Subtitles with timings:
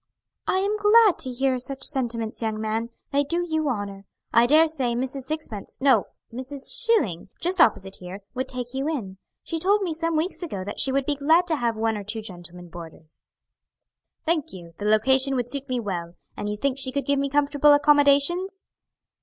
[0.47, 4.07] "I'm glad to hear such sentiments, young man; they do you honor.
[4.33, 5.25] I daresay Mrs.
[5.25, 6.73] Sixpence, no, Mrs.
[6.75, 9.19] Schilling, just opposite here, would take you in.
[9.43, 12.03] She told me some weeks ago that she would be glad to have one or
[12.03, 13.29] two gentlemen boarders."
[14.25, 17.29] "Thank you, the location would suit me well; and you think she could give me
[17.29, 18.65] comfortable accommodations?"